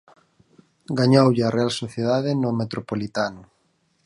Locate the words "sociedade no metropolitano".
1.81-3.41